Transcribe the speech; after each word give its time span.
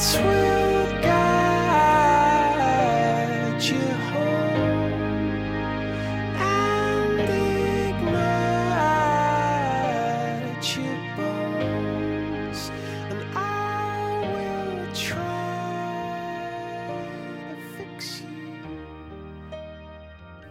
sweet. 0.00 0.59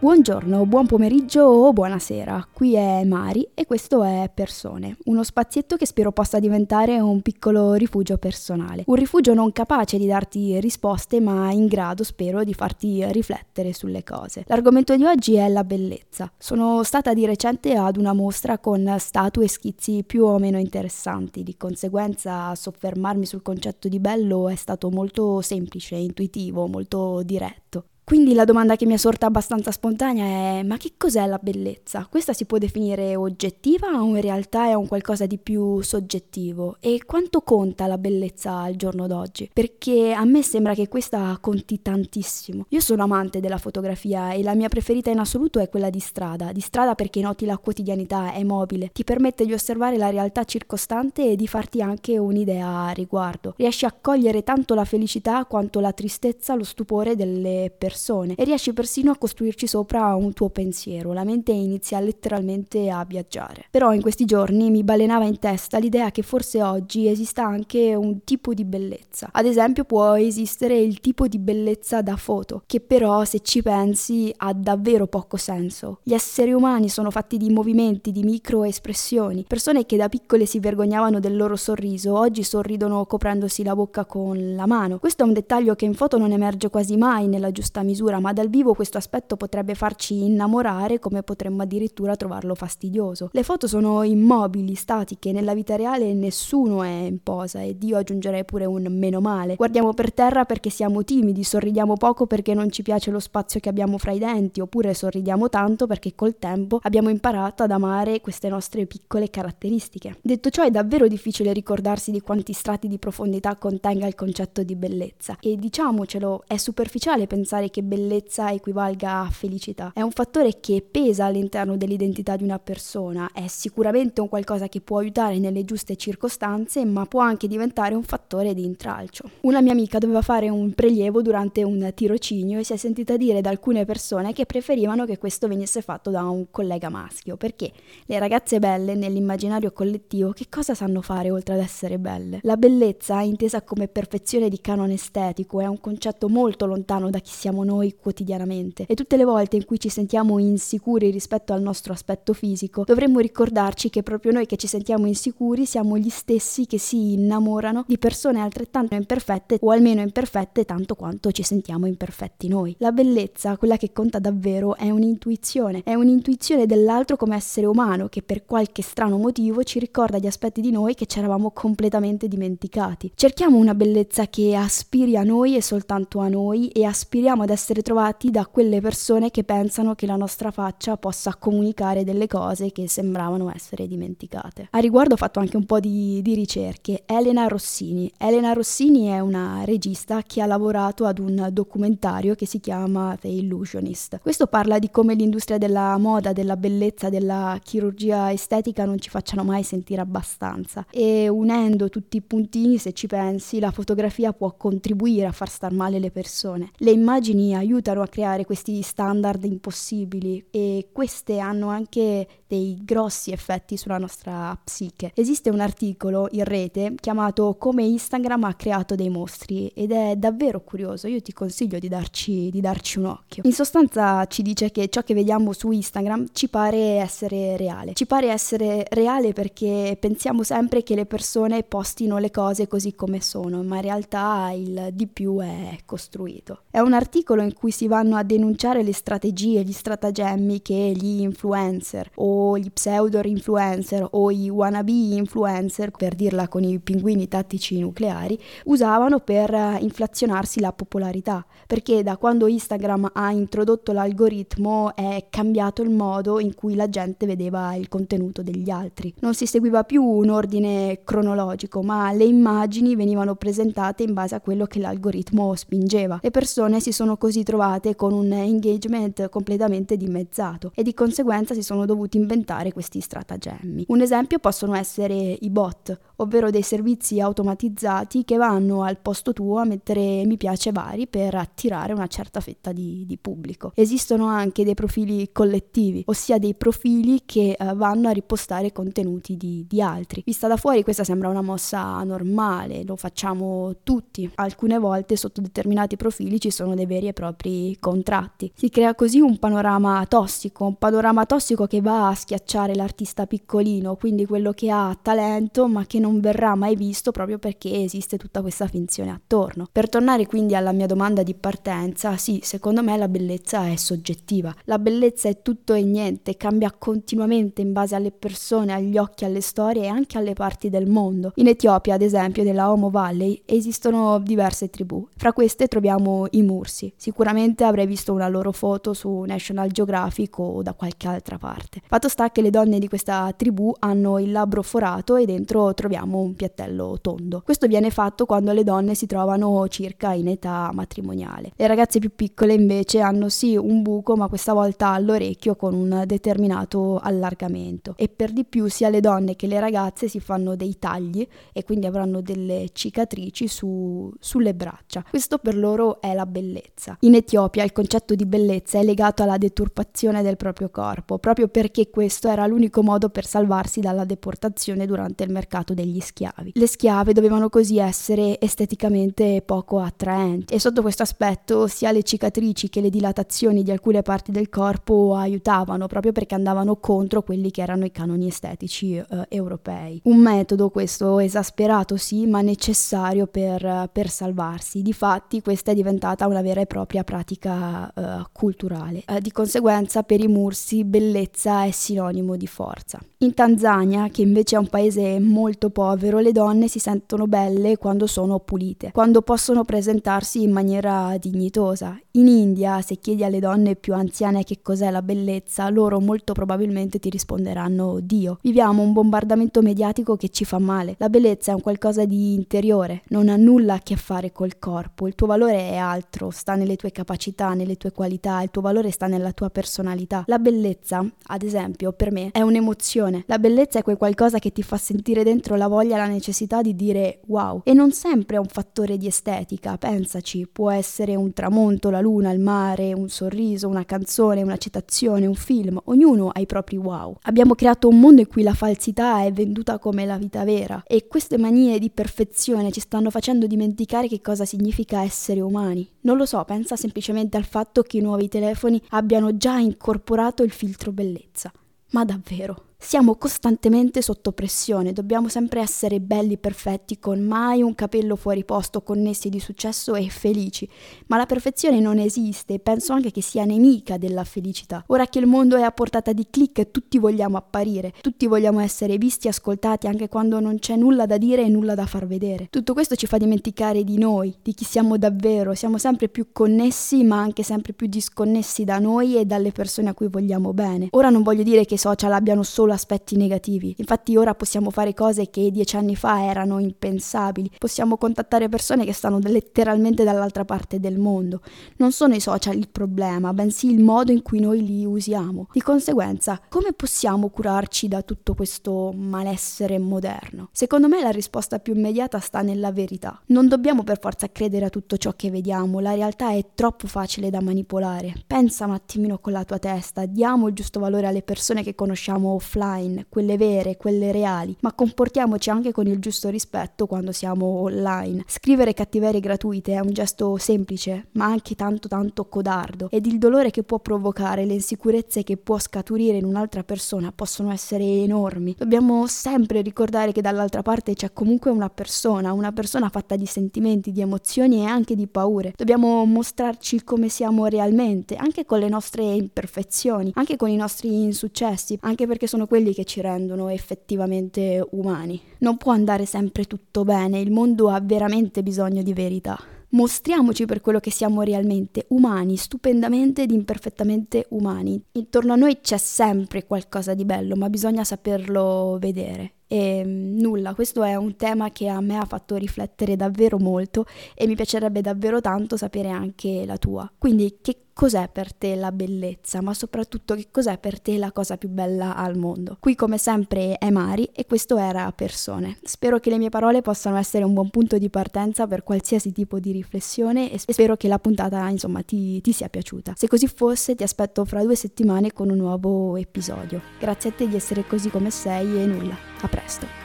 Buongiorno, 0.00 0.64
buon 0.64 0.86
pomeriggio 0.86 1.42
o 1.42 1.74
buonasera. 1.74 2.48
Qui 2.54 2.72
è 2.72 3.04
Mari 3.04 3.46
e 3.52 3.66
questo 3.66 4.02
è 4.02 4.30
Persone, 4.32 4.96
uno 5.04 5.22
spazietto 5.22 5.76
che 5.76 5.84
spero 5.84 6.10
possa 6.10 6.38
diventare 6.38 6.98
un 6.98 7.20
piccolo 7.20 7.74
rifugio 7.74 8.16
personale. 8.16 8.84
Un 8.86 8.94
rifugio 8.94 9.34
non 9.34 9.52
capace 9.52 9.98
di 9.98 10.06
darti 10.06 10.58
risposte, 10.58 11.20
ma 11.20 11.52
in 11.52 11.66
grado, 11.66 12.02
spero, 12.02 12.44
di 12.44 12.54
farti 12.54 13.04
riflettere 13.12 13.74
sulle 13.74 14.02
cose. 14.02 14.44
L'argomento 14.46 14.96
di 14.96 15.04
oggi 15.04 15.34
è 15.34 15.46
la 15.48 15.64
bellezza. 15.64 16.32
Sono 16.38 16.82
stata 16.82 17.12
di 17.12 17.26
recente 17.26 17.74
ad 17.74 17.98
una 17.98 18.14
mostra 18.14 18.56
con 18.56 18.96
statue 18.98 19.44
e 19.44 19.48
schizzi 19.48 20.02
più 20.06 20.24
o 20.24 20.38
meno 20.38 20.58
interessanti, 20.58 21.42
di 21.42 21.58
conseguenza 21.58 22.54
soffermarmi 22.54 23.26
sul 23.26 23.42
concetto 23.42 23.86
di 23.86 24.00
bello 24.00 24.48
è 24.48 24.54
stato 24.54 24.88
molto 24.88 25.42
semplice, 25.42 25.96
intuitivo, 25.96 26.66
molto 26.68 27.20
diretto. 27.22 27.84
Quindi 28.10 28.34
la 28.34 28.44
domanda 28.44 28.74
che 28.74 28.86
mi 28.86 28.94
è 28.94 28.96
sorta 28.96 29.26
abbastanza 29.26 29.70
spontanea 29.70 30.58
è 30.58 30.62
ma 30.64 30.76
che 30.78 30.94
cos'è 30.96 31.24
la 31.28 31.38
bellezza? 31.40 32.08
Questa 32.10 32.32
si 32.32 32.44
può 32.44 32.58
definire 32.58 33.14
oggettiva 33.14 34.02
o 34.02 34.16
in 34.16 34.20
realtà 34.20 34.66
è 34.66 34.74
un 34.74 34.88
qualcosa 34.88 35.26
di 35.26 35.38
più 35.38 35.80
soggettivo? 35.80 36.78
E 36.80 37.04
quanto 37.06 37.42
conta 37.42 37.86
la 37.86 37.98
bellezza 37.98 38.56
al 38.56 38.74
giorno 38.74 39.06
d'oggi? 39.06 39.48
Perché 39.52 40.10
a 40.10 40.24
me 40.24 40.42
sembra 40.42 40.74
che 40.74 40.88
questa 40.88 41.38
conti 41.40 41.82
tantissimo. 41.82 42.66
Io 42.70 42.80
sono 42.80 43.04
amante 43.04 43.38
della 43.38 43.58
fotografia 43.58 44.32
e 44.32 44.42
la 44.42 44.56
mia 44.56 44.68
preferita 44.68 45.12
in 45.12 45.20
assoluto 45.20 45.60
è 45.60 45.68
quella 45.68 45.88
di 45.88 46.00
strada. 46.00 46.50
Di 46.50 46.60
strada 46.60 46.96
perché 46.96 47.20
noti 47.20 47.46
la 47.46 47.58
quotidianità, 47.58 48.32
è 48.32 48.42
mobile, 48.42 48.90
ti 48.92 49.04
permette 49.04 49.46
di 49.46 49.52
osservare 49.52 49.96
la 49.96 50.10
realtà 50.10 50.42
circostante 50.42 51.30
e 51.30 51.36
di 51.36 51.46
farti 51.46 51.80
anche 51.80 52.18
un'idea 52.18 52.86
a 52.86 52.90
riguardo. 52.90 53.54
Riesci 53.56 53.84
a 53.84 53.96
cogliere 54.00 54.42
tanto 54.42 54.74
la 54.74 54.84
felicità 54.84 55.44
quanto 55.44 55.78
la 55.78 55.92
tristezza, 55.92 56.56
lo 56.56 56.64
stupore 56.64 57.14
delle 57.14 57.70
persone 57.70 57.98
e 58.36 58.44
riesci 58.44 58.72
persino 58.72 59.10
a 59.10 59.16
costruirci 59.16 59.66
sopra 59.66 60.14
un 60.14 60.32
tuo 60.32 60.48
pensiero. 60.48 61.12
La 61.12 61.24
mente 61.24 61.52
inizia 61.52 62.00
letteralmente 62.00 62.88
a 62.90 63.04
viaggiare. 63.04 63.66
Però 63.70 63.92
in 63.92 64.00
questi 64.00 64.24
giorni 64.24 64.70
mi 64.70 64.82
balenava 64.82 65.24
in 65.24 65.38
testa 65.38 65.78
l'idea 65.78 66.10
che 66.10 66.22
forse 66.22 66.62
oggi 66.62 67.08
esista 67.08 67.44
anche 67.44 67.94
un 67.94 68.24
tipo 68.24 68.54
di 68.54 68.64
bellezza. 68.64 69.28
Ad 69.32 69.46
esempio 69.46 69.84
può 69.84 70.14
esistere 70.14 70.78
il 70.78 71.00
tipo 71.00 71.28
di 71.28 71.38
bellezza 71.38 72.02
da 72.02 72.16
foto, 72.16 72.62
che 72.66 72.80
però 72.80 73.24
se 73.24 73.40
ci 73.40 73.62
pensi 73.62 74.32
ha 74.36 74.52
davvero 74.52 75.06
poco 75.06 75.36
senso. 75.36 75.98
Gli 76.02 76.14
esseri 76.14 76.52
umani 76.52 76.88
sono 76.88 77.10
fatti 77.10 77.36
di 77.36 77.50
movimenti, 77.50 78.12
di 78.12 78.22
microespressioni. 78.22 79.44
Persone 79.46 79.86
che 79.86 79.96
da 79.96 80.08
piccole 80.08 80.46
si 80.46 80.58
vergognavano 80.58 81.20
del 81.20 81.36
loro 81.36 81.56
sorriso, 81.56 82.16
oggi 82.16 82.42
sorridono 82.42 83.06
coprendosi 83.06 83.62
la 83.62 83.74
bocca 83.74 84.04
con 84.04 84.54
la 84.54 84.66
mano. 84.66 84.98
Questo 84.98 85.22
è 85.22 85.26
un 85.26 85.32
dettaglio 85.32 85.74
che 85.74 85.84
in 85.84 85.94
foto 85.94 86.18
non 86.18 86.32
emerge 86.32 86.70
quasi 86.70 86.96
mai 86.96 87.26
nella 87.26 87.50
giusta 87.50 87.82
misura, 87.90 88.20
ma 88.20 88.32
dal 88.32 88.48
vivo 88.48 88.74
questo 88.74 88.98
aspetto 88.98 89.36
potrebbe 89.36 89.74
farci 89.74 90.24
innamorare 90.24 90.98
come 91.00 91.22
potremmo 91.22 91.62
addirittura 91.62 92.14
trovarlo 92.14 92.54
fastidioso. 92.54 93.30
Le 93.32 93.42
foto 93.42 93.66
sono 93.66 94.02
immobili, 94.04 94.74
statiche, 94.74 95.32
nella 95.32 95.54
vita 95.54 95.74
reale 95.76 96.14
nessuno 96.14 96.82
è 96.82 96.88
in 96.88 97.22
posa 97.22 97.62
ed 97.62 97.82
io 97.82 97.96
aggiungerei 97.96 98.44
pure 98.44 98.64
un 98.64 98.86
meno 98.90 99.20
male. 99.20 99.56
Guardiamo 99.56 99.92
per 99.92 100.12
terra 100.12 100.44
perché 100.44 100.70
siamo 100.70 101.02
timidi, 101.02 101.42
sorridiamo 101.42 101.94
poco 101.94 102.26
perché 102.26 102.54
non 102.54 102.70
ci 102.70 102.82
piace 102.82 103.10
lo 103.10 103.18
spazio 103.18 103.58
che 103.60 103.68
abbiamo 103.68 103.98
fra 103.98 104.12
i 104.12 104.18
denti, 104.18 104.60
oppure 104.60 104.94
sorridiamo 104.94 105.48
tanto 105.48 105.86
perché 105.86 106.14
col 106.14 106.38
tempo 106.38 106.78
abbiamo 106.82 107.08
imparato 107.08 107.64
ad 107.64 107.70
amare 107.72 108.20
queste 108.20 108.48
nostre 108.48 108.86
piccole 108.86 109.30
caratteristiche. 109.30 110.18
Detto 110.22 110.50
ciò 110.50 110.62
è 110.62 110.70
davvero 110.70 111.08
difficile 111.08 111.52
ricordarsi 111.52 112.12
di 112.12 112.20
quanti 112.20 112.52
strati 112.52 112.86
di 112.86 112.98
profondità 112.98 113.56
contenga 113.56 114.06
il 114.06 114.14
concetto 114.14 114.62
di 114.62 114.76
bellezza 114.76 115.36
e 115.40 115.56
diciamocelo, 115.56 116.44
è 116.46 116.56
superficiale 116.56 117.26
pensare 117.26 117.70
che 117.70 117.79
bellezza 117.82 118.52
equivalga 118.52 119.20
a 119.20 119.30
felicità. 119.30 119.92
È 119.94 120.02
un 120.02 120.10
fattore 120.10 120.58
che 120.60 120.84
pesa 120.88 121.26
all'interno 121.26 121.76
dell'identità 121.76 122.36
di 122.36 122.44
una 122.44 122.58
persona, 122.58 123.30
è 123.32 123.46
sicuramente 123.46 124.20
un 124.20 124.28
qualcosa 124.28 124.68
che 124.68 124.80
può 124.80 124.98
aiutare 124.98 125.38
nelle 125.38 125.64
giuste 125.64 125.96
circostanze, 125.96 126.84
ma 126.84 127.06
può 127.06 127.20
anche 127.20 127.48
diventare 127.48 127.94
un 127.94 128.02
fattore 128.02 128.54
di 128.54 128.64
intralcio. 128.64 129.30
Una 129.42 129.60
mia 129.60 129.72
amica 129.72 129.98
doveva 129.98 130.22
fare 130.22 130.48
un 130.48 130.72
prelievo 130.72 131.22
durante 131.22 131.62
un 131.62 131.90
tirocinio 131.94 132.58
e 132.58 132.64
si 132.64 132.72
è 132.72 132.76
sentita 132.76 133.16
dire 133.16 133.40
da 133.40 133.50
alcune 133.50 133.84
persone 133.84 134.32
che 134.32 134.46
preferivano 134.46 135.04
che 135.04 135.18
questo 135.18 135.48
venisse 135.48 135.82
fatto 135.82 136.10
da 136.10 136.22
un 136.24 136.46
collega 136.50 136.88
maschio, 136.88 137.36
perché 137.36 137.72
le 138.06 138.18
ragazze 138.18 138.58
belle 138.58 138.94
nell'immaginario 138.94 139.72
collettivo 139.72 140.32
che 140.32 140.46
cosa 140.48 140.74
sanno 140.74 141.02
fare 141.02 141.30
oltre 141.30 141.54
ad 141.54 141.60
essere 141.60 141.98
belle? 141.98 142.40
La 142.42 142.56
bellezza, 142.56 143.20
intesa 143.20 143.62
come 143.62 143.88
perfezione 143.88 144.48
di 144.48 144.60
canone 144.60 144.94
estetico, 144.94 145.60
è 145.60 145.66
un 145.66 145.80
concetto 145.80 146.28
molto 146.28 146.66
lontano 146.66 147.10
da 147.10 147.18
chi 147.18 147.32
siamo 147.32 147.59
noi 147.64 147.96
quotidianamente 148.00 148.84
e 148.86 148.94
tutte 148.94 149.16
le 149.16 149.24
volte 149.24 149.56
in 149.56 149.64
cui 149.64 149.78
ci 149.78 149.88
sentiamo 149.88 150.38
insicuri 150.38 151.10
rispetto 151.10 151.52
al 151.52 151.62
nostro 151.62 151.92
aspetto 151.92 152.32
fisico, 152.32 152.84
dovremmo 152.86 153.18
ricordarci 153.18 153.90
che 153.90 154.02
proprio 154.02 154.32
noi 154.32 154.46
che 154.46 154.56
ci 154.56 154.66
sentiamo 154.66 155.06
insicuri 155.06 155.66
siamo 155.66 155.98
gli 155.98 156.08
stessi 156.08 156.66
che 156.66 156.78
si 156.78 157.12
innamorano 157.12 157.84
di 157.86 157.98
persone 157.98 158.40
altrettanto 158.40 158.94
imperfette 158.94 159.58
o 159.60 159.70
almeno 159.70 160.00
imperfette 160.00 160.64
tanto 160.64 160.94
quanto 160.94 161.30
ci 161.32 161.42
sentiamo 161.42 161.86
imperfetti 161.86 162.48
noi. 162.48 162.74
La 162.78 162.92
bellezza, 162.92 163.56
quella 163.56 163.76
che 163.76 163.92
conta 163.92 164.18
davvero, 164.18 164.76
è 164.76 164.90
un'intuizione, 164.90 165.82
è 165.84 165.94
un'intuizione 165.94 166.66
dell'altro 166.66 167.16
come 167.16 167.36
essere 167.36 167.66
umano 167.66 168.08
che 168.08 168.22
per 168.22 168.44
qualche 168.44 168.82
strano 168.82 169.18
motivo 169.18 169.62
ci 169.62 169.78
ricorda 169.78 170.18
gli 170.18 170.26
aspetti 170.26 170.60
di 170.60 170.70
noi 170.70 170.94
che 170.94 171.06
ci 171.06 171.18
eravamo 171.18 171.50
completamente 171.50 172.28
dimenticati. 172.28 173.12
Cerchiamo 173.14 173.56
una 173.56 173.74
bellezza 173.74 174.26
che 174.26 174.54
aspiri 174.54 175.16
a 175.16 175.22
noi 175.22 175.56
e 175.56 175.62
soltanto 175.62 176.18
a 176.20 176.28
noi 176.28 176.68
e 176.68 176.84
aspiriamo 176.84 177.42
ad 177.42 177.49
essere 177.52 177.82
trovati 177.82 178.30
da 178.30 178.46
quelle 178.46 178.80
persone 178.80 179.30
che 179.30 179.44
pensano 179.44 179.94
che 179.94 180.06
la 180.06 180.16
nostra 180.16 180.50
faccia 180.50 180.96
possa 180.96 181.34
comunicare 181.38 182.04
delle 182.04 182.26
cose 182.26 182.72
che 182.72 182.88
sembravano 182.88 183.50
essere 183.54 183.86
dimenticate. 183.86 184.68
A 184.70 184.78
riguardo 184.78 185.14
ho 185.14 185.16
fatto 185.16 185.40
anche 185.40 185.56
un 185.56 185.66
po' 185.66 185.80
di, 185.80 186.20
di 186.22 186.34
ricerche. 186.34 187.02
Elena 187.06 187.46
Rossini. 187.46 188.10
Elena 188.18 188.52
Rossini 188.52 189.06
è 189.06 189.20
una 189.20 189.62
regista 189.64 190.22
che 190.22 190.40
ha 190.40 190.46
lavorato 190.46 191.04
ad 191.04 191.18
un 191.18 191.48
documentario 191.52 192.34
che 192.34 192.46
si 192.46 192.60
chiama 192.60 193.16
The 193.20 193.28
Illusionist. 193.28 194.20
Questo 194.20 194.46
parla 194.46 194.78
di 194.78 194.90
come 194.90 195.14
l'industria 195.14 195.58
della 195.58 195.96
moda, 195.98 196.32
della 196.32 196.56
bellezza, 196.56 197.08
della 197.08 197.58
chirurgia 197.62 198.32
estetica 198.32 198.84
non 198.84 198.98
ci 198.98 199.10
facciano 199.10 199.44
mai 199.44 199.62
sentire 199.62 200.00
abbastanza. 200.00 200.86
E 200.90 201.28
unendo 201.28 201.88
tutti 201.88 202.16
i 202.18 202.22
puntini, 202.22 202.78
se 202.78 202.92
ci 202.92 203.06
pensi, 203.06 203.58
la 203.58 203.70
fotografia 203.70 204.32
può 204.32 204.54
contribuire 204.56 205.26
a 205.26 205.32
far 205.32 205.48
star 205.48 205.72
male 205.72 205.98
le 205.98 206.10
persone. 206.10 206.70
Le 206.76 206.90
immagini 206.90 207.39
aiutano 207.54 208.02
a 208.02 208.08
creare 208.08 208.44
questi 208.44 208.82
standard 208.82 209.44
impossibili 209.44 210.46
e 210.50 210.88
queste 210.92 211.38
hanno 211.38 211.68
anche 211.68 212.26
dei 212.46 212.78
grossi 212.82 213.30
effetti 213.30 213.76
sulla 213.76 213.98
nostra 213.98 214.58
psiche. 214.62 215.12
Esiste 215.14 215.50
un 215.50 215.60
articolo 215.60 216.28
in 216.32 216.44
rete 216.44 216.94
chiamato 216.96 217.54
Come 217.56 217.84
Instagram 217.84 218.44
ha 218.44 218.54
creato 218.54 218.94
dei 218.94 219.08
mostri 219.08 219.68
ed 219.68 219.92
è 219.92 220.16
davvero 220.16 220.60
curioso, 220.60 221.06
io 221.06 221.20
ti 221.20 221.32
consiglio 221.32 221.78
di 221.78 221.88
darci, 221.88 222.50
di 222.50 222.60
darci 222.60 222.98
un 222.98 223.06
occhio. 223.06 223.42
In 223.46 223.52
sostanza 223.52 224.24
ci 224.26 224.42
dice 224.42 224.70
che 224.70 224.88
ciò 224.88 225.02
che 225.02 225.14
vediamo 225.14 225.52
su 225.52 225.70
Instagram 225.70 226.28
ci 226.32 226.48
pare 226.48 226.96
essere 226.96 227.56
reale. 227.56 227.92
Ci 227.94 228.06
pare 228.06 228.30
essere 228.30 228.84
reale 228.90 229.32
perché 229.32 229.96
pensiamo 229.98 230.42
sempre 230.42 230.82
che 230.82 230.96
le 230.96 231.06
persone 231.06 231.62
postino 231.62 232.18
le 232.18 232.30
cose 232.32 232.66
così 232.66 232.94
come 232.94 233.20
sono, 233.20 233.62
ma 233.62 233.76
in 233.76 233.82
realtà 233.82 234.50
il 234.52 234.88
di 234.92 235.06
più 235.06 235.38
è 235.38 235.78
costruito. 235.84 236.62
È 236.70 236.80
un 236.80 236.92
articolo 236.92 237.29
in 237.38 237.54
cui 237.54 237.70
si 237.70 237.86
vanno 237.86 238.16
a 238.16 238.22
denunciare 238.22 238.82
le 238.82 238.92
strategie, 238.92 239.62
gli 239.62 239.72
stratagemmi 239.72 240.62
che 240.62 240.92
gli 240.96 241.20
influencer 241.20 242.10
o 242.16 242.58
gli 242.58 242.70
pseudo 242.70 243.20
influencer 243.22 244.06
o 244.10 244.30
i 244.30 244.48
wannabe 244.48 244.90
influencer, 244.90 245.90
per 245.90 246.14
dirla 246.14 246.48
con 246.48 246.64
i 246.64 246.78
pinguini 246.78 247.28
tattici 247.28 247.78
nucleari, 247.78 248.38
usavano 248.64 249.20
per 249.20 249.78
inflazionarsi 249.80 250.60
la 250.60 250.72
popolarità, 250.72 251.44
perché 251.66 252.02
da 252.02 252.16
quando 252.16 252.46
Instagram 252.46 253.10
ha 253.12 253.30
introdotto 253.30 253.92
l'algoritmo 253.92 254.94
è 254.96 255.26
cambiato 255.30 255.82
il 255.82 255.90
modo 255.90 256.40
in 256.40 256.54
cui 256.54 256.74
la 256.74 256.88
gente 256.88 257.26
vedeva 257.26 257.74
il 257.74 257.88
contenuto 257.88 258.42
degli 258.42 258.70
altri. 258.70 259.14
Non 259.20 259.34
si 259.34 259.46
seguiva 259.46 259.84
più 259.84 260.02
un 260.02 260.30
ordine 260.30 261.00
cronologico, 261.04 261.82
ma 261.82 262.12
le 262.12 262.24
immagini 262.24 262.96
venivano 262.96 263.34
presentate 263.34 264.02
in 264.02 264.14
base 264.14 264.34
a 264.34 264.40
quello 264.40 264.66
che 264.66 264.80
l'algoritmo 264.80 265.54
spingeva. 265.54 266.18
Le 266.22 266.30
persone 266.30 266.80
si 266.80 266.92
sono 266.92 267.16
così 267.20 267.42
trovate 267.42 267.94
con 267.96 268.14
un 268.14 268.32
engagement 268.32 269.28
completamente 269.28 269.98
dimezzato 269.98 270.72
e 270.74 270.82
di 270.82 270.94
conseguenza 270.94 271.52
si 271.52 271.62
sono 271.62 271.84
dovuti 271.84 272.16
inventare 272.16 272.72
questi 272.72 273.00
stratagemmi. 273.02 273.84
Un 273.88 274.00
esempio 274.00 274.38
possono 274.38 274.74
essere 274.74 275.14
i 275.14 275.50
bot, 275.50 275.96
ovvero 276.16 276.48
dei 276.48 276.62
servizi 276.62 277.20
automatizzati 277.20 278.24
che 278.24 278.38
vanno 278.38 278.82
al 278.84 278.96
posto 278.96 279.34
tuo 279.34 279.58
a 279.58 279.64
mettere 279.64 280.24
mi 280.24 280.38
piace 280.38 280.72
vari 280.72 281.06
per 281.06 281.34
attirare 281.34 281.92
una 281.92 282.06
certa 282.06 282.40
fetta 282.40 282.72
di, 282.72 283.04
di 283.06 283.18
pubblico. 283.18 283.72
Esistono 283.74 284.26
anche 284.26 284.64
dei 284.64 284.74
profili 284.74 285.28
collettivi, 285.30 286.02
ossia 286.06 286.38
dei 286.38 286.54
profili 286.54 287.22
che 287.26 287.54
uh, 287.58 287.76
vanno 287.76 288.08
a 288.08 288.12
ripostare 288.12 288.72
contenuti 288.72 289.36
di, 289.36 289.66
di 289.68 289.82
altri. 289.82 290.22
Vista 290.24 290.48
da 290.48 290.56
fuori 290.56 290.82
questa 290.82 291.04
sembra 291.04 291.28
una 291.28 291.42
mossa 291.42 292.02
normale, 292.02 292.82
lo 292.84 292.96
facciamo 292.96 293.76
tutti. 293.82 294.30
Alcune 294.36 294.78
volte 294.78 295.16
sotto 295.16 295.42
determinati 295.42 295.96
profili 295.96 296.40
ci 296.40 296.50
sono 296.50 296.74
dei 296.74 296.86
veri 296.86 297.08
e 297.10 297.12
propri 297.12 297.76
contratti. 297.78 298.50
Si 298.54 298.68
crea 298.70 298.94
così 298.94 299.20
un 299.20 299.38
panorama 299.38 300.04
tossico, 300.06 300.64
un 300.64 300.76
panorama 300.76 301.26
tossico 301.26 301.66
che 301.66 301.80
va 301.80 302.08
a 302.08 302.14
schiacciare 302.14 302.74
l'artista 302.74 303.26
piccolino, 303.26 303.96
quindi 303.96 304.26
quello 304.26 304.52
che 304.52 304.70
ha 304.70 304.96
talento 305.00 305.68
ma 305.68 305.84
che 305.86 305.98
non 305.98 306.20
verrà 306.20 306.54
mai 306.54 306.76
visto 306.76 307.10
proprio 307.10 307.38
perché 307.38 307.82
esiste 307.82 308.16
tutta 308.16 308.40
questa 308.40 308.66
finzione 308.66 309.10
attorno. 309.10 309.68
Per 309.70 309.88
tornare 309.88 310.26
quindi 310.26 310.54
alla 310.54 310.72
mia 310.72 310.86
domanda 310.86 311.22
di 311.22 311.34
partenza, 311.34 312.16
sì, 312.16 312.40
secondo 312.42 312.82
me 312.82 312.96
la 312.96 313.08
bellezza 313.08 313.66
è 313.66 313.76
soggettiva. 313.76 314.54
La 314.64 314.78
bellezza 314.78 315.28
è 315.28 315.42
tutto 315.42 315.74
e 315.74 315.82
niente, 315.82 316.36
cambia 316.36 316.72
continuamente 316.76 317.60
in 317.60 317.72
base 317.72 317.94
alle 317.94 318.10
persone, 318.10 318.72
agli 318.72 318.96
occhi, 318.96 319.24
alle 319.24 319.40
storie 319.40 319.82
e 319.84 319.88
anche 319.88 320.18
alle 320.18 320.32
parti 320.32 320.70
del 320.70 320.88
mondo. 320.88 321.32
In 321.36 321.48
Etiopia, 321.48 321.94
ad 321.94 322.02
esempio, 322.02 322.42
nella 322.42 322.70
Homo 322.70 322.90
Valley, 322.90 323.42
esistono 323.44 324.18
diverse 324.18 324.70
tribù. 324.70 325.06
Fra 325.16 325.32
queste 325.32 325.66
troviamo 325.68 326.26
i 326.30 326.42
Mursi. 326.42 326.92
Sicuramente 327.00 327.64
avrei 327.64 327.86
visto 327.86 328.12
una 328.12 328.28
loro 328.28 328.52
foto 328.52 328.92
su 328.92 329.20
National 329.20 329.70
Geographic 329.70 330.38
o 330.38 330.60
da 330.60 330.74
qualche 330.74 331.08
altra 331.08 331.38
parte. 331.38 331.80
Fatto 331.86 332.10
sta 332.10 332.30
che 332.30 332.42
le 332.42 332.50
donne 332.50 332.78
di 332.78 332.88
questa 332.88 333.32
tribù 333.34 333.72
hanno 333.78 334.18
il 334.18 334.30
labbro 334.30 334.60
forato 334.60 335.16
e 335.16 335.24
dentro 335.24 335.72
troviamo 335.72 336.18
un 336.18 336.34
piattello 336.34 336.98
tondo. 337.00 337.40
Questo 337.42 337.68
viene 337.68 337.88
fatto 337.88 338.26
quando 338.26 338.52
le 338.52 338.64
donne 338.64 338.94
si 338.94 339.06
trovano 339.06 339.66
circa 339.68 340.12
in 340.12 340.28
età 340.28 340.68
matrimoniale. 340.74 341.52
Le 341.56 341.66
ragazze 341.66 342.00
più 342.00 342.14
piccole 342.14 342.52
invece 342.52 343.00
hanno 343.00 343.30
sì 343.30 343.56
un 343.56 343.80
buco, 343.80 344.14
ma 344.14 344.28
questa 344.28 344.52
volta 344.52 344.88
all'orecchio 344.88 345.56
con 345.56 345.72
un 345.72 346.02
determinato 346.04 346.98
allargamento. 346.98 347.94
E 347.96 348.08
per 348.08 348.30
di 348.30 348.44
più 348.44 348.68
sia 348.68 348.90
le 348.90 349.00
donne 349.00 349.36
che 349.36 349.46
le 349.46 349.58
ragazze 349.58 350.06
si 350.06 350.20
fanno 350.20 350.54
dei 350.54 350.78
tagli 350.78 351.26
e 351.54 351.64
quindi 351.64 351.86
avranno 351.86 352.20
delle 352.20 352.68
cicatrici 352.74 353.48
su, 353.48 354.12
sulle 354.20 354.52
braccia. 354.52 355.02
Questo 355.08 355.38
per 355.38 355.56
loro 355.56 356.02
è 356.02 356.12
la 356.12 356.26
bellezza. 356.26 356.88
In 357.00 357.14
Etiopia 357.14 357.64
il 357.64 357.72
concetto 357.72 358.14
di 358.14 358.26
bellezza 358.26 358.78
è 358.78 358.82
legato 358.82 359.22
alla 359.22 359.38
deturpazione 359.38 360.22
del 360.22 360.36
proprio 360.36 360.68
corpo, 360.70 361.18
proprio 361.18 361.48
perché 361.48 361.88
questo 361.90 362.28
era 362.28 362.46
l'unico 362.46 362.82
modo 362.82 363.08
per 363.08 363.24
salvarsi 363.24 363.80
dalla 363.80 364.04
deportazione 364.04 364.86
durante 364.86 365.24
il 365.24 365.30
mercato 365.30 365.74
degli 365.74 366.00
schiavi. 366.00 366.52
Le 366.54 366.66
schiave 366.66 367.12
dovevano 367.12 367.48
così 367.48 367.78
essere 367.78 368.40
esteticamente 368.40 369.42
poco 369.44 369.78
attraenti 369.78 370.54
e 370.54 370.60
sotto 370.60 370.82
questo 370.82 371.02
aspetto 371.02 371.66
sia 371.66 371.92
le 371.92 372.02
cicatrici 372.02 372.68
che 372.68 372.80
le 372.80 372.90
dilatazioni 372.90 373.62
di 373.62 373.70
alcune 373.70 374.02
parti 374.02 374.32
del 374.32 374.48
corpo 374.48 375.14
aiutavano 375.14 375.86
proprio 375.86 376.12
perché 376.12 376.34
andavano 376.34 376.76
contro 376.76 377.22
quelli 377.22 377.50
che 377.50 377.62
erano 377.62 377.84
i 377.84 377.92
canoni 377.92 378.26
estetici 378.26 378.96
eh, 378.96 379.06
europei. 379.28 380.00
Un 380.04 380.18
metodo 380.18 380.70
questo 380.70 381.18
esasperato 381.18 381.96
sì, 381.96 382.26
ma 382.26 382.40
necessario 382.40 383.26
per, 383.26 383.88
per 383.92 384.08
salvarsi. 384.08 384.82
Difatti 384.82 385.40
questa 385.40 385.70
è 385.72 385.74
diventata 385.74 386.26
una 386.26 386.42
vera 386.42 386.60
e 386.60 386.66
propria 386.66 386.79
pratica 386.86 387.92
eh, 387.92 388.26
culturale. 388.32 389.02
Eh, 389.06 389.20
di 389.20 389.32
conseguenza 389.32 390.02
per 390.02 390.20
i 390.20 390.28
Mursi 390.28 390.84
bellezza 390.84 391.64
è 391.64 391.70
sinonimo 391.70 392.36
di 392.36 392.46
forza. 392.46 392.98
In 393.18 393.34
Tanzania, 393.34 394.08
che 394.08 394.22
invece 394.22 394.56
è 394.56 394.58
un 394.58 394.68
paese 394.68 395.20
molto 395.20 395.68
povero, 395.68 396.20
le 396.20 396.32
donne 396.32 396.68
si 396.68 396.78
sentono 396.78 397.26
belle 397.26 397.76
quando 397.76 398.06
sono 398.06 398.38
pulite, 398.38 398.92
quando 398.92 399.20
possono 399.20 399.64
presentarsi 399.64 400.42
in 400.42 400.52
maniera 400.52 401.16
dignitosa. 401.18 402.00
In 402.12 402.28
India, 402.28 402.80
se 402.80 402.96
chiedi 402.96 403.22
alle 403.22 403.38
donne 403.38 403.76
più 403.76 403.94
anziane 403.94 404.42
che 404.42 404.60
cos'è 404.62 404.90
la 404.90 405.02
bellezza, 405.02 405.68
loro 405.68 406.00
molto 406.00 406.32
probabilmente 406.32 406.98
ti 406.98 407.10
risponderanno 407.10 408.00
Dio. 408.00 408.38
Viviamo 408.40 408.82
un 408.82 408.92
bombardamento 408.92 409.60
mediatico 409.60 410.16
che 410.16 410.30
ci 410.30 410.44
fa 410.44 410.58
male. 410.58 410.94
La 410.98 411.10
bellezza 411.10 411.52
è 411.52 411.54
un 411.54 411.60
qualcosa 411.60 412.06
di 412.06 412.32
interiore, 412.32 413.02
non 413.08 413.28
ha 413.28 413.36
nulla 413.36 413.74
a 413.74 413.80
che 413.80 413.96
fare 413.96 414.32
col 414.32 414.58
corpo. 414.58 415.06
Il 415.06 415.14
tuo 415.14 415.26
valore 415.26 415.70
è 415.70 415.76
altro, 415.76 416.30
sta 416.30 416.54
nelle 416.60 416.76
tue 416.76 416.92
capacità, 416.92 417.54
nelle 417.54 417.76
tue 417.76 417.90
qualità, 417.90 418.42
il 418.42 418.50
tuo 418.50 418.60
valore 418.60 418.90
sta 418.90 419.06
nella 419.06 419.32
tua 419.32 419.48
personalità. 419.48 420.24
La 420.26 420.38
bellezza, 420.38 421.04
ad 421.26 421.42
esempio, 421.42 421.92
per 421.92 422.12
me 422.12 422.28
è 422.32 422.42
un'emozione. 422.42 423.24
La 423.26 423.38
bellezza 423.38 423.78
è 423.78 423.82
quel 423.82 423.96
qualcosa 423.96 424.38
che 424.38 424.52
ti 424.52 424.62
fa 424.62 424.76
sentire 424.76 425.24
dentro 425.24 425.56
la 425.56 425.68
voglia, 425.68 425.96
la 425.96 426.06
necessità 426.06 426.60
di 426.60 426.76
dire 426.76 427.20
wow. 427.26 427.62
E 427.64 427.72
non 427.72 427.92
sempre 427.92 428.36
è 428.36 428.38
un 428.38 428.46
fattore 428.46 428.98
di 428.98 429.06
estetica, 429.06 429.78
pensaci, 429.78 430.46
può 430.46 430.70
essere 430.70 431.16
un 431.16 431.32
tramonto, 431.32 431.88
la 431.88 432.00
luna, 432.00 432.30
il 432.30 432.40
mare, 432.40 432.92
un 432.92 433.08
sorriso, 433.08 433.68
una 433.68 433.84
canzone, 433.84 434.42
una 434.42 434.56
citazione, 434.58 435.26
un 435.26 435.34
film, 435.34 435.80
ognuno 435.84 436.28
ha 436.28 436.40
i 436.40 436.46
propri 436.46 436.76
wow. 436.76 437.16
Abbiamo 437.22 437.54
creato 437.54 437.88
un 437.88 437.98
mondo 437.98 438.20
in 438.20 438.26
cui 438.26 438.42
la 438.42 438.54
falsità 438.54 439.22
è 439.24 439.32
venduta 439.32 439.78
come 439.78 440.04
la 440.04 440.18
vita 440.18 440.44
vera 440.44 440.82
e 440.86 441.06
queste 441.06 441.38
manie 441.38 441.78
di 441.78 441.90
perfezione 441.90 442.70
ci 442.70 442.80
stanno 442.80 443.10
facendo 443.10 443.46
dimenticare 443.46 444.08
che 444.08 444.20
cosa 444.20 444.44
significa 444.44 445.02
essere 445.02 445.40
umani. 445.40 445.88
Non 446.02 446.16
lo 446.16 446.26
so, 446.26 446.42
pensa 446.50 446.74
semplicemente 446.74 447.36
al 447.36 447.44
fatto 447.44 447.82
che 447.82 447.98
i 447.98 448.00
nuovi 448.00 448.26
telefoni 448.26 448.82
abbiano 448.88 449.36
già 449.36 449.58
incorporato 449.58 450.42
il 450.42 450.50
filtro 450.50 450.90
bellezza. 450.90 451.52
Ma 451.90 452.04
davvero? 452.04 452.69
Siamo 452.82 453.14
costantemente 453.16 454.00
sotto 454.00 454.32
pressione, 454.32 454.94
dobbiamo 454.94 455.28
sempre 455.28 455.60
essere 455.60 456.00
belli, 456.00 456.38
perfetti, 456.38 456.98
con 456.98 457.20
mai 457.20 457.62
un 457.62 457.74
capello 457.74 458.16
fuori 458.16 458.42
posto, 458.42 458.80
connessi 458.80 459.28
di 459.28 459.38
successo 459.38 459.94
e 459.94 460.08
felici. 460.08 460.68
Ma 461.06 461.18
la 461.18 461.26
perfezione 461.26 461.78
non 461.78 461.98
esiste 461.98 462.54
e 462.54 462.58
penso 462.58 462.94
anche 462.94 463.12
che 463.12 463.20
sia 463.20 463.44
nemica 463.44 463.98
della 463.98 464.24
felicità. 464.24 464.82
Ora 464.88 465.06
che 465.06 465.18
il 465.18 465.26
mondo 465.26 465.56
è 465.56 465.62
a 465.62 465.70
portata 465.70 466.12
di 466.12 466.26
clic, 466.30 466.70
tutti 466.70 466.98
vogliamo 466.98 467.36
apparire, 467.36 467.92
tutti 468.00 468.26
vogliamo 468.26 468.60
essere 468.60 468.96
visti 468.96 469.26
e 469.26 469.30
ascoltati 469.30 469.86
anche 469.86 470.08
quando 470.08 470.40
non 470.40 470.58
c'è 470.58 470.74
nulla 470.74 471.04
da 471.04 471.18
dire 471.18 471.44
e 471.44 471.48
nulla 471.48 471.74
da 471.74 471.86
far 471.86 472.06
vedere. 472.06 472.48
Tutto 472.50 472.72
questo 472.72 472.96
ci 472.96 473.06
fa 473.06 473.18
dimenticare 473.18 473.84
di 473.84 473.98
noi, 473.98 474.34
di 474.42 474.54
chi 474.54 474.64
siamo 474.64 474.96
davvero. 474.96 475.54
Siamo 475.54 475.76
sempre 475.78 476.08
più 476.08 476.28
connessi, 476.32 477.04
ma 477.04 477.20
anche 477.20 477.44
sempre 477.44 477.74
più 477.74 477.86
disconnessi 477.86 478.64
da 478.64 478.78
noi 478.78 479.16
e 479.16 479.26
dalle 479.26 479.52
persone 479.52 479.90
a 479.90 479.94
cui 479.94 480.08
vogliamo 480.08 480.52
bene. 480.54 480.88
Ora 480.92 481.10
non 481.10 481.22
voglio 481.22 481.44
dire 481.44 481.66
che 481.66 481.74
i 481.74 481.78
social 481.78 482.12
abbiano 482.12 482.42
solo 482.42 482.68
solo 482.70 482.74
aspetti 482.74 483.16
negativi. 483.16 483.74
Infatti 483.78 484.16
ora 484.16 484.34
possiamo 484.34 484.70
fare 484.70 484.94
cose 484.94 485.30
che 485.30 485.50
dieci 485.50 485.76
anni 485.76 485.96
fa 485.96 486.24
erano 486.24 486.58
impensabili. 486.58 487.50
Possiamo 487.58 487.96
contattare 487.96 488.48
persone 488.48 488.84
che 488.84 488.92
stanno 488.92 489.18
letteralmente 489.22 490.04
dall'altra 490.04 490.44
parte 490.44 490.78
del 490.78 490.98
mondo. 490.98 491.40
Non 491.76 491.92
sono 491.92 492.14
i 492.14 492.20
social 492.20 492.56
il 492.56 492.68
problema, 492.68 493.32
bensì 493.32 493.70
il 493.70 493.82
modo 493.82 494.12
in 494.12 494.22
cui 494.22 494.40
noi 494.40 494.64
li 494.64 494.84
usiamo. 494.84 495.48
Di 495.52 495.60
conseguenza, 495.60 496.40
come 496.48 496.72
possiamo 496.72 497.28
curarci 497.28 497.88
da 497.88 498.02
tutto 498.02 498.34
questo 498.34 498.92
malessere 498.94 499.78
moderno? 499.78 500.48
Secondo 500.52 500.88
me 500.88 501.02
la 501.02 501.10
risposta 501.10 501.58
più 501.58 501.74
immediata 501.74 502.18
sta 502.20 502.42
nella 502.42 502.72
verità. 502.72 503.20
Non 503.26 503.48
dobbiamo 503.48 503.82
per 503.82 503.98
forza 503.98 504.30
credere 504.30 504.66
a 504.66 504.70
tutto 504.70 504.96
ciò 504.96 505.12
che 505.12 505.30
vediamo, 505.30 505.80
la 505.80 505.94
realtà 505.94 506.32
è 506.32 506.44
troppo 506.54 506.86
facile 506.86 507.30
da 507.30 507.40
manipolare. 507.40 508.14
Pensa 508.26 508.66
un 508.66 508.72
attimino 508.72 509.18
con 509.18 509.32
la 509.32 509.44
tua 509.44 509.58
testa, 509.58 510.06
diamo 510.06 510.48
il 510.48 510.54
giusto 510.54 510.78
valore 510.80 511.06
alle 511.06 511.22
persone 511.22 511.62
che 511.62 511.74
conosciamo 511.74 512.34
offline 512.34 512.59
offline, 512.60 513.06
quelle 513.08 513.36
vere, 513.36 513.76
quelle 513.76 514.12
reali, 514.12 514.56
ma 514.60 514.72
comportiamoci 514.72 515.50
anche 515.50 515.72
con 515.72 515.86
il 515.86 515.98
giusto 515.98 516.28
rispetto 516.28 516.86
quando 516.86 517.12
siamo 517.12 517.46
online. 517.46 518.24
Scrivere 518.26 518.74
cattiverie 518.74 519.20
gratuite 519.20 519.72
è 519.72 519.80
un 519.80 519.92
gesto 519.92 520.36
semplice, 520.36 521.06
ma 521.12 521.24
anche 521.26 521.54
tanto 521.54 521.88
tanto 521.88 522.26
codardo, 522.26 522.88
ed 522.90 523.06
il 523.06 523.18
dolore 523.18 523.50
che 523.50 523.62
può 523.62 523.78
provocare, 523.78 524.44
le 524.44 524.54
insicurezze 524.54 525.22
che 525.22 525.36
può 525.36 525.58
scaturire 525.58 526.18
in 526.18 526.24
un'altra 526.24 526.62
persona 526.62 527.12
possono 527.12 527.50
essere 527.50 527.84
enormi. 527.84 528.54
Dobbiamo 528.58 529.06
sempre 529.06 529.62
ricordare 529.62 530.12
che 530.12 530.20
dall'altra 530.20 530.62
parte 530.62 530.94
c'è 530.94 531.12
comunque 531.12 531.50
una 531.50 531.70
persona, 531.70 532.32
una 532.32 532.52
persona 532.52 532.88
fatta 532.88 533.16
di 533.16 533.26
sentimenti, 533.26 533.92
di 533.92 534.00
emozioni 534.00 534.60
e 534.60 534.64
anche 534.64 534.94
di 534.94 535.06
paure. 535.06 535.52
Dobbiamo 535.56 536.04
mostrarci 536.04 536.84
come 536.84 537.08
siamo 537.08 537.46
realmente, 537.46 538.16
anche 538.16 538.44
con 538.44 538.58
le 538.58 538.68
nostre 538.68 539.04
imperfezioni, 539.04 540.10
anche 540.14 540.36
con 540.36 540.48
i 540.48 540.56
nostri 540.56 541.02
insuccessi, 541.02 541.78
anche 541.82 542.06
perché 542.06 542.26
sono 542.26 542.46
quelli 542.50 542.74
che 542.74 542.84
ci 542.84 543.00
rendono 543.00 543.48
effettivamente 543.48 544.66
umani. 544.72 545.20
Non 545.38 545.56
può 545.56 545.70
andare 545.70 546.04
sempre 546.04 546.46
tutto 546.46 546.82
bene, 546.82 547.20
il 547.20 547.30
mondo 547.30 547.68
ha 547.68 547.78
veramente 547.80 548.42
bisogno 548.42 548.82
di 548.82 548.92
verità. 548.92 549.38
Mostriamoci 549.68 550.46
per 550.46 550.60
quello 550.60 550.80
che 550.80 550.90
siamo 550.90 551.22
realmente, 551.22 551.84
umani, 551.90 552.36
stupendamente 552.36 553.22
ed 553.22 553.30
imperfettamente 553.30 554.26
umani. 554.30 554.82
Intorno 554.94 555.34
a 555.34 555.36
noi 555.36 555.60
c'è 555.60 555.76
sempre 555.76 556.44
qualcosa 556.44 556.92
di 556.92 557.04
bello, 557.04 557.36
ma 557.36 557.48
bisogna 557.48 557.84
saperlo 557.84 558.78
vedere. 558.80 559.34
E 559.52 559.82
mm, 559.84 560.20
nulla, 560.20 560.54
questo 560.54 560.84
è 560.84 560.94
un 560.94 561.16
tema 561.16 561.50
che 561.50 561.66
a 561.66 561.80
me 561.80 561.96
ha 561.96 562.04
fatto 562.04 562.36
riflettere 562.36 562.94
davvero 562.94 563.36
molto 563.36 563.84
e 564.14 564.28
mi 564.28 564.36
piacerebbe 564.36 564.80
davvero 564.80 565.20
tanto 565.20 565.56
sapere 565.56 565.88
anche 565.88 566.44
la 566.46 566.56
tua. 566.56 566.88
Quindi 566.96 567.38
che 567.42 567.56
cos'è 567.72 568.08
per 568.12 568.32
te 568.32 568.54
la 568.54 568.70
bellezza, 568.70 569.40
ma 569.40 569.54
soprattutto 569.54 570.14
che 570.14 570.28
cos'è 570.30 570.58
per 570.58 570.80
te 570.80 570.98
la 570.98 571.10
cosa 571.12 571.36
più 571.36 571.48
bella 571.48 571.96
al 571.96 572.16
mondo. 572.16 572.58
Qui 572.60 572.74
come 572.76 572.98
sempre 572.98 573.56
è 573.56 573.70
Mari 573.70 574.10
e 574.12 574.26
questo 574.26 574.56
era 574.56 574.92
Persone. 574.92 575.58
Spero 575.64 575.98
che 575.98 576.10
le 576.10 576.18
mie 576.18 576.28
parole 576.28 576.60
possano 576.60 576.98
essere 576.98 577.24
un 577.24 577.32
buon 577.32 577.50
punto 577.50 577.78
di 577.78 577.88
partenza 577.88 578.46
per 578.46 578.62
qualsiasi 578.62 579.12
tipo 579.12 579.40
di 579.40 579.50
riflessione 579.50 580.30
e 580.30 580.38
spero 580.38 580.76
che 580.76 580.88
la 580.88 580.98
puntata 580.98 581.48
insomma 581.48 581.82
ti, 581.82 582.20
ti 582.20 582.32
sia 582.32 582.48
piaciuta. 582.48 582.92
Se 582.96 583.08
così 583.08 583.26
fosse 583.26 583.74
ti 583.74 583.82
aspetto 583.82 584.24
fra 584.24 584.44
due 584.44 584.54
settimane 584.54 585.12
con 585.12 585.30
un 585.30 585.38
nuovo 585.38 585.96
episodio. 585.96 586.60
Grazie 586.78 587.10
a 587.10 587.12
te 587.14 587.26
di 587.26 587.34
essere 587.34 587.66
così 587.66 587.88
come 587.88 588.10
sei 588.10 588.62
e 588.62 588.66
nulla. 588.66 589.09
A 589.22 589.28
presto! 589.28 589.79